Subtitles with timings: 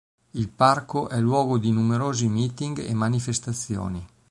[0.31, 4.03] Il parco è luogo di numerosi meeting e manifestazioni.